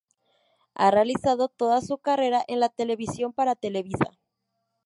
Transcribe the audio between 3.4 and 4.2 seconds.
Televisa.